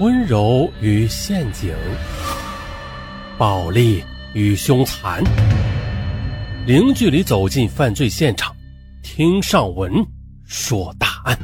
[0.00, 1.74] 温柔与陷阱，
[3.36, 5.20] 暴力与凶残，
[6.68, 8.54] 零距离走进犯罪现场，
[9.02, 9.92] 听上文
[10.44, 11.36] 说大案。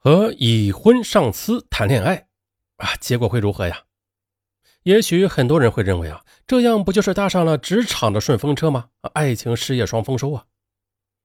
[0.00, 2.16] 和已婚上司谈恋爱
[2.78, 3.76] 啊，结果会如何呀？
[4.84, 8.90] 也许很多人会认为啊，这样不就是搭上了职场的顺风车吗？
[9.14, 10.44] 爱情事业双丰收啊！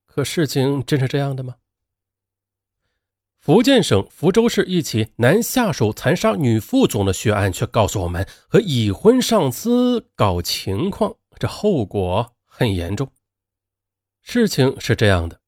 [0.05, 1.55] 可事情真是这样的吗？
[3.37, 13.11] 福建省福州市一起男下属残杀女副总的血案却告诉我们，和已婚上司搞情况，这后果很严重。
[14.21, 15.41] 事情是这样的：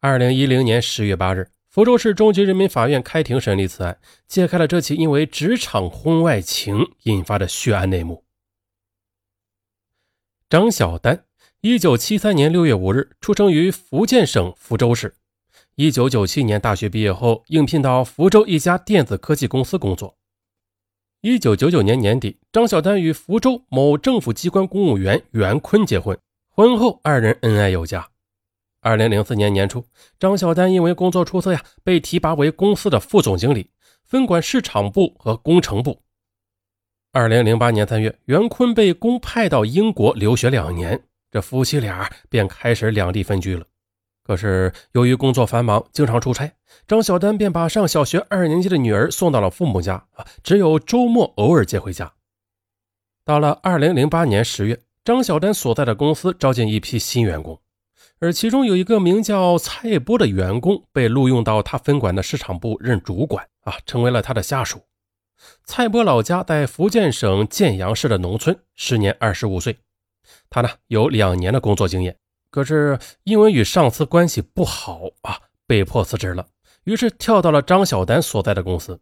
[0.00, 1.50] 二零一零年十月八日。
[1.78, 8.24] 福州市中级人民法院开庭审理此案，揭开了这起因为职场婚外情引发的血案内幕。
[10.50, 11.24] 张小丹，
[11.60, 15.14] 一九七三年六月五日出生于福建省福州市。
[15.76, 20.18] 一九九七年大学毕业后，应聘到福州一家电子科技公司工作。
[21.20, 28.08] 一九九九年年底，张小丹与福州某政府机关公务员袁坤结婚，婚后二人恩爱有加。
[28.88, 29.84] 二零零四年年初，
[30.18, 33.70] 张小丹因为工作出色呀，被提拔为公司的副总经理，
[34.06, 36.00] 分管市场部和工程部。
[37.12, 40.98] 二零零八年三月，袁坤被公派到英国留学两年，
[41.30, 43.66] 这夫妻俩便开始两地分居了。
[44.24, 46.50] 可是由于工作繁忙，经常出差，
[46.86, 52.10] 张小丹便把上小学二年级的女儿送到了父母家啊，只有周末偶尔接回家。
[53.22, 57.60] 到了二零零八年十月，张小丹所在的公司招进一批新员工。
[58.20, 64.82] 而其中有一个名叫蔡波的员工被录用到他分管的市场部任主管啊，成为了他的下属。
[65.64, 69.78] 蔡波老家在福建省建阳市的农村，时年二十五岁。
[70.50, 72.16] 他呢有两年的工作经验，
[72.50, 76.44] 可是因为与上司关系不好啊，被迫辞职了。
[76.84, 79.00] 于是跳到了张小丹所在的公司。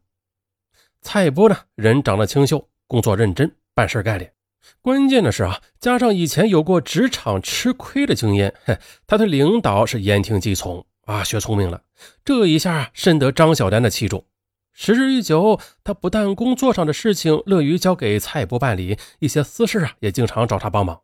[1.00, 4.35] 蔡波呢人长得清秀，工作认真，办事干练。
[4.80, 8.54] 关键的是啊，加上以前有过职场吃亏的经验，
[9.06, 11.82] 他的领导是言听计从啊，学聪明了。
[12.24, 14.24] 这一下啊深得张小丹的器重。
[14.72, 21.00] 时日一久，他不但工作上的事情乐于交给蔡波办理，一些私事啊也经常找他帮忙。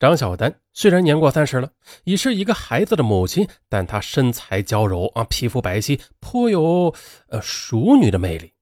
[0.00, 1.70] 张小丹虽然年过三十了，
[2.04, 6.94] 已是一个孩子的母亲，但她身材娇柔啊，皮肤白皙，颇有
[7.28, 8.52] 呃熟女的魅力。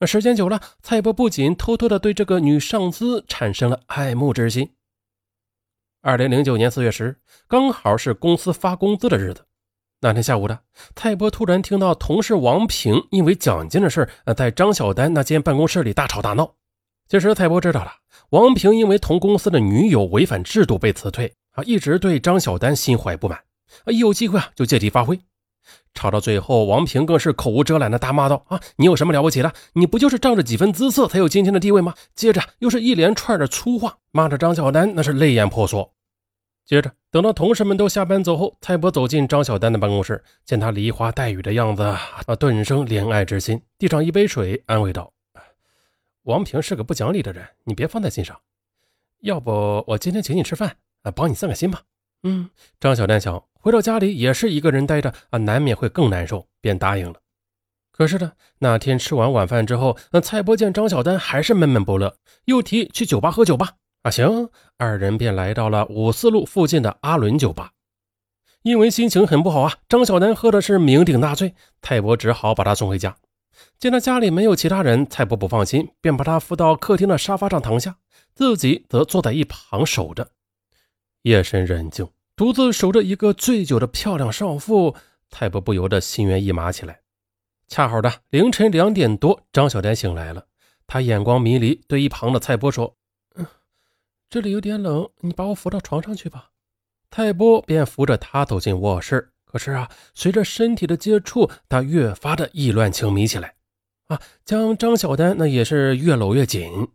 [0.00, 4.70] 那时间久了，蔡波不仅偷偷的对这个女上司产生了爱慕之心。
[6.00, 7.16] 二零零九年四月十，
[7.48, 9.44] 刚好是公司发工资的日子。
[10.00, 10.60] 那天下午的，
[10.94, 16.54] 蔡波突然听到同事王平因为奖金的事在张小丹那间办公室里大吵大闹。
[17.08, 17.90] 其实蔡波知道了，
[18.30, 23.36] 王平因为同公司的女友违反制度被辞退啊，一直对张小丹心怀不满
[23.84, 25.18] 啊，一有机会啊就借题发挥。
[25.94, 29.52] 吵到最后，王平更是口无遮拦的大骂道：“啊，你有什么了不起的？
[29.72, 35.92] 你不就是仗着几分姿色才有今天的地位吗？”接着又是一连串的粗话，骂着张小丹那是泪眼婆娑。
[36.64, 45.12] 接着等到同事们都下班走后，蔡波走进张小丹的办公室，见他梨花带雨的样子，啊，顿生怜爱之心，递上一杯水，安慰道
[46.24, 48.38] ：“王平是个不讲理的人，你别放在心上。
[49.20, 51.82] 要不我今天请你吃饭，啊，帮你散个心吧。”
[52.22, 53.42] 嗯，张小丹想。
[53.58, 57.20] 回到家里也是一个人待着啊，难免会更难受，便答应了。
[57.90, 63.72] 可是呢，那天吃完晚饭之后，那蔡波见张小丹还是闷闷不乐，又提去酒吧喝酒吧。
[64.02, 67.72] 啊，行，二人便来到了五四路附近的阿伦酒吧。
[68.62, 73.16] 因为心情很不好啊，张小丹喝的是酩酊大醉，蔡波只好把他送回家。
[73.80, 77.96] 见他家里没有其他人，蔡波不放心，便把他扶到客厅的沙发上躺下，
[78.34, 80.28] 自己则坐在一旁守着。
[81.22, 82.08] 夜深人静。
[82.38, 84.94] 独自守着一个醉酒的漂亮少妇，
[85.28, 87.00] 蔡波不由得心猿意马起来。
[87.66, 90.46] 恰好的凌晨两点多，张小丹醒来了，
[90.86, 92.94] 他眼光迷离，对一旁的蔡波说
[93.34, 93.44] ：“嗯，
[94.30, 96.50] 这里有点冷，你把我扶到床上去吧。”
[97.10, 99.32] 蔡波便扶着他走进卧室。
[99.44, 103.56] 可是啊，随着身体的接触，他越发的意乱情迷起来，
[104.06, 106.86] 啊，将张小丹那也是越搂越紧。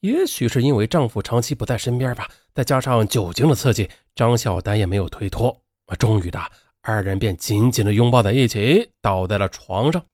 [0.00, 5.62] 也许是因为丈夫长期不在身边吧，再加上酒精的刺激，张小丹也没有推脱。
[5.84, 6.40] 啊，终于的，
[6.80, 10.04] 二人便紧紧的拥抱在一起，倒在了床上。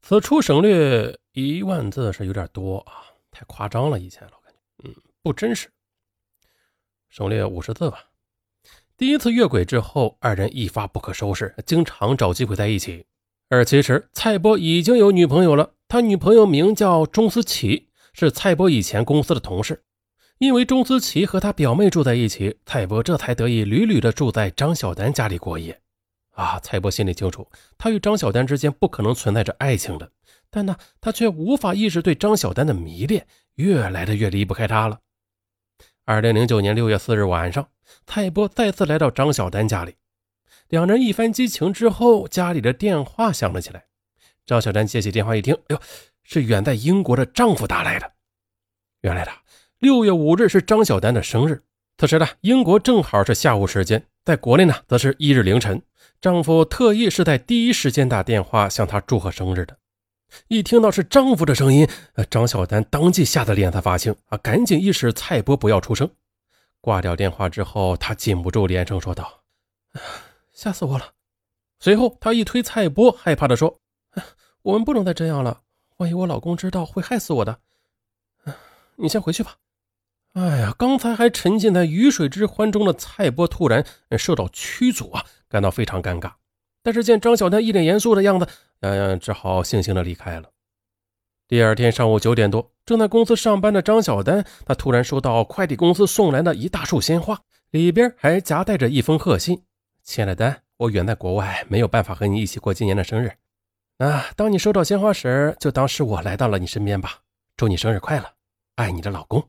[0.00, 5.68] 此处省略一万字是有点多啊，太夸张了，以前老感觉，嗯，不真实。
[7.10, 8.06] 省略五十字吧。
[8.96, 13.04] 第一次越轨之后，二人一发不可收拾，经常找机会在一起。
[13.50, 17.88] 而其实蔡波已经有女朋友了，他女朋友名叫钟思琪。
[18.12, 19.84] 是蔡波以前公司的同事，
[20.40, 25.78] 因为钟思琪和他表妹住在一起，蔡波这才得以屡屡的住在张小丹家里过夜。
[26.30, 27.46] 啊，蔡波心里清楚，
[27.76, 30.10] 他与张小丹之间不可能存在着爱情的，
[30.48, 33.26] 但呢，他却无法抑制对张小丹的迷恋，
[33.56, 35.00] 越来的越离不开她了。
[36.06, 37.68] 二零零九年六月四日晚上，
[38.06, 39.96] 蔡波再次来到张小丹家里，
[40.68, 43.84] 两人一番激情之后，家里的电话响了起来。
[44.46, 45.80] 张小丹接起电话一听，哎呦，
[46.22, 48.10] 是远在英国的丈夫打来的。
[49.02, 49.30] 原来的
[49.80, 51.62] 六月五日是张小丹的生日，
[51.96, 55.80] 此时呢，英国正好是下午时间，在国内呢，则是一日凌晨。
[56.20, 59.74] 丈夫特意是在第一时间打电话向她祝贺生日的。
[60.48, 61.88] 一听到是丈夫的声音，
[62.28, 66.10] 张小丹当即吓得脸色发青啊，赶紧意识蔡波不要出声。
[66.82, 69.44] 挂掉电话之后，她禁不住连声说道
[70.52, 71.14] ：“吓死我了！”
[71.80, 73.80] 随后，她一推蔡波，害怕的说
[74.60, 75.62] ：“我们不能再这样了，
[75.96, 77.60] 万一我老公知道，会害死我的。
[78.96, 79.56] 你先回去吧。”
[80.34, 83.84] 哎呀，刚才还沉浸在鱼水之欢中的蔡波突然
[84.16, 86.32] 受到驱逐啊，感到非常尴尬。
[86.82, 88.46] 但是见张小丹一脸严肃的样子，
[88.80, 90.48] 嗯，只好悻悻的离开了。
[91.48, 97.40] 第二天上午九点多，正在公司上班的张小丹，他突然收到快递公司送来的一大束鲜花，
[97.72, 99.64] 里边还夹带着一封贺信
[100.04, 103.32] ：“亲爱的丹，我远在国外，没有办法和你一起过今年的生日。
[103.98, 107.18] 啊，当你收到鲜花时，就当是我来到了你身边吧。
[107.56, 108.26] 祝你生日快乐，
[108.76, 109.46] 爱你的老公。”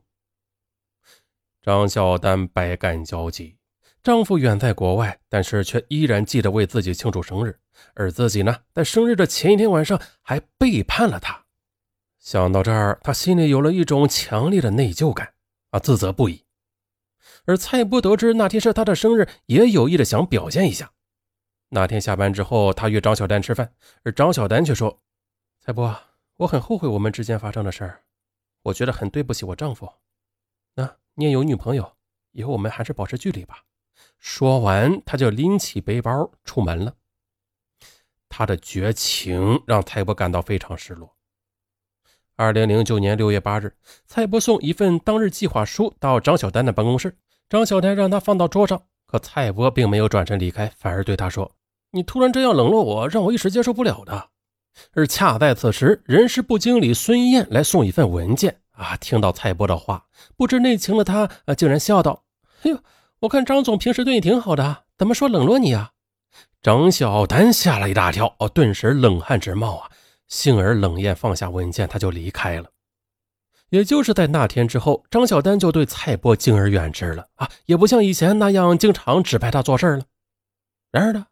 [1.61, 3.55] 张小丹百感交集，
[4.01, 7.55] 丈夫远在国外，但是却依然记得为自己庆祝生日，
[7.93, 11.45] 而自己呢，在生日的前一天晚上还背叛了他。
[12.17, 15.35] 想到这儿，她心里有了一种强烈的内疚感，
[15.69, 16.43] 啊，自责不已。
[17.45, 20.91] 而蔡波得知那天是他的生日，也有意的想表现一下。
[21.69, 23.71] 那天下班之后，他约张小丹吃饭，
[24.01, 24.99] 而张小丹却说
[25.61, 25.95] ：“蔡波，
[26.37, 28.01] 我很后悔我们之间发生的事儿，
[28.63, 29.87] 我觉得很对不起我丈夫。”
[31.15, 31.93] 你也有女朋友，
[32.31, 33.63] 以后我们还是保持距离吧。
[34.17, 36.95] 说完，他就拎起背包出门了。
[38.29, 41.15] 他的绝情让蔡波感到非常失落。
[42.37, 43.75] 二零零九年六月八日，
[44.07, 47.17] 蔡波送一份当日计划书到张小丹的办公室，
[47.49, 51.55] 张小丹让他放到桌上，可蔡波并没有转身离开，反而对他说
[51.91, 54.29] ：“你突然这样冷落我，让我一时接受不了的。”
[54.93, 58.60] 而恰在此时，人事部经理孙燕来送一份文件。
[58.83, 58.97] 啊！
[58.97, 60.05] 听到蔡波的话，
[60.35, 62.23] 不知内情的他，竟然笑道
[62.63, 62.79] ：“哎呦，
[63.19, 65.91] 我看张总平时对你挺好的，怎么说冷落你啊？”
[66.61, 69.89] 张小丹吓了一大跳，哦，顿时冷汗直冒啊！
[70.27, 72.69] 幸而冷艳放下文件，他就离开了。
[73.69, 80.03] 也就是在那天之后，张小丹就对蔡波敬而远之了啊，也不像以前那样经常指派他做事了。
[80.91, 81.25] 然而呢，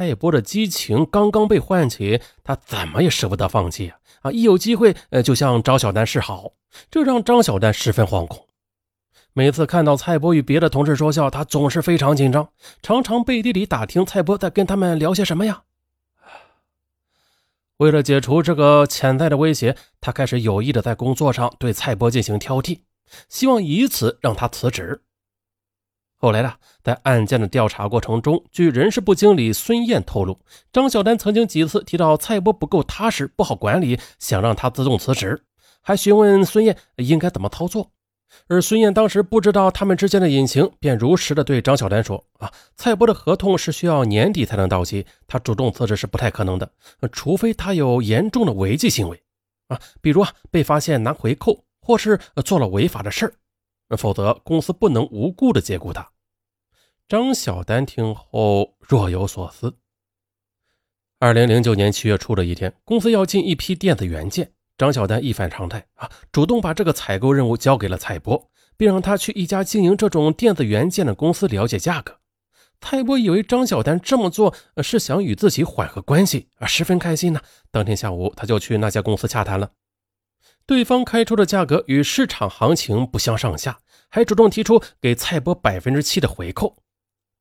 [0.00, 3.98] 蔡波的激情刚刚被唤起，他怎么也舍不得放弃啊！
[4.22, 6.52] 啊，一有机会，呃，就向张小丹示好。
[6.90, 8.46] 这让张小丹十分惶恐。
[9.34, 12.48] 每次看到蔡波与别的同事说笑，他总是非常紧张，
[12.80, 15.64] 常常背地里打听蔡波在跟他们聊些什么呀。
[17.76, 22.78] 为了解除这个潜在的威胁，他开始有意的在工作上对蔡波进行挑剔，
[23.28, 25.02] 希望以此让他辞职。
[26.22, 26.52] 后来呢，
[26.82, 30.38] 在案件的调查过程中，据人事部经理孙燕透露，
[30.70, 35.42] 张小丹曾经几次提到蔡波不够踏实、不好管理，想让他自动辞职。
[35.80, 37.90] 还询问孙燕应该怎么操作，
[38.48, 46.70] 而孙燕当时不知道他们之间的隐情，便如实的对张小丹说：“啊，蔡波的合同是需要年底才能到期，他主动辞职是不太可能的，
[47.12, 49.18] 除非他有严重的违纪行为，
[49.68, 53.32] 啊，比如啊被发现拿回扣，或是做了违法的事儿，
[53.96, 56.10] 否则公司不能无故的解雇他。”
[57.08, 59.76] 张小丹听后若有所思。
[61.18, 64.52] 二零零九年七月初的一天，公司要进一批电子元件。
[64.78, 72.16] 张小丹一反常态啊，主动把这个采购任务交给了蔡波，并让他去一家经营这种电子元件的公司了解价格。
[72.80, 77.40] 蔡波以为张小丹这么做是想与自己缓和关系啊，十分开心呢。
[77.70, 79.70] 当天下午，他就去那家公司洽谈了。
[80.70, 86.76] 对方开出的价格与市场行情不相上下，还主动提出给蔡波百分之七的回扣。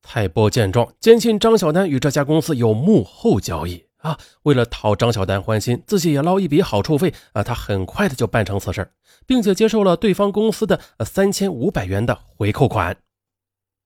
[0.02, 3.86] 蔡波见状，坚信张小丹与这家公司有幕后交易。
[3.98, 7.44] 啊，为了讨张小丹欢心，自己也捞一笔好处费啊！
[7.44, 8.90] 他很快的就办成此事，
[9.28, 12.98] 并且接受了对方公司的三千五百元的回扣款。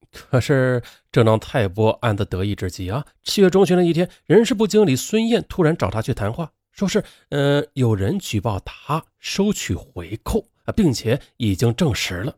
[0.09, 0.81] 可是，
[1.11, 12.35] 正当蔡波暗自得意之际啊，七月中旬的一天，人事部经理孙燕突然找他去谈话，说是呃，有人举报他收取回扣啊，并且已经证实了。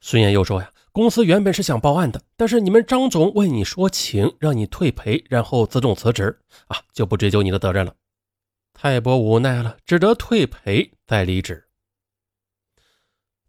[0.00, 0.72] 孙燕又说呀。
[0.90, 7.94] 公司原本是想报案的，但是你们张总为你说情，让你退赔，然后自动辞职啊，就不追究你的责任了。
[8.74, 11.68] 蔡波无奈了，只得退赔再离职。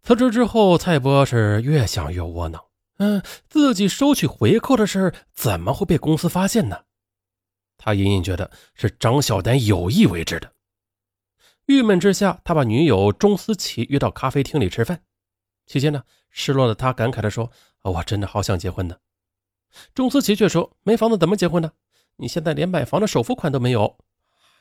[0.02, 2.62] 辞职之后，蔡波是越想越窝囊。
[2.98, 6.84] 嗯，自己收取回扣的事怎么会被公司发现呢？
[7.82, 10.52] 他隐隐觉得是张小丹有意为之的。
[11.64, 15.02] 郁闷之下，他把女友钟思琪约到咖啡厅里吃饭。
[15.66, 17.50] 期间呢，失落的他感慨地说
[17.82, 18.96] ：“我真的好想结婚呢。”
[19.94, 21.72] 钟思琪却说：“没房子怎么结婚呢？
[22.16, 23.96] 你现在连买房的首付款都没有，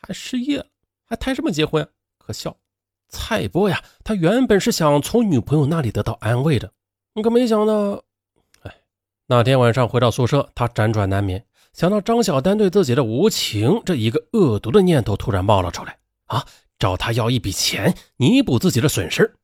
[0.01, 0.65] 还失业，
[1.03, 1.85] 还谈什么结婚？
[2.17, 2.55] 可笑！”
[3.09, 6.71] 蔡波呀，他原本是想从女朋友那里得到安慰的，
[7.23, 8.03] 可没想到。
[8.61, 8.75] 哎
[9.25, 16.45] 那天晚上回到宿舍，他辗转难眠，想到张小丹对自己的无情，这一个恶毒的念头突然冒了出来啊！
[16.77, 19.35] 找他要一笔钱，弥补自己的损失，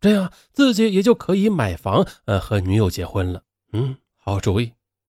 [0.00, 3.42] 这样自己也就可以买房，呃，和女友结婚了。
[3.72, 4.72] 嗯，好主意。